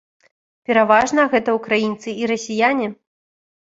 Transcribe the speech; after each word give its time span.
Пераважна, 0.69 1.25
гэта 1.35 1.49
ўкраінцы 1.59 2.17
і 2.23 2.33
расіяне. 2.35 2.87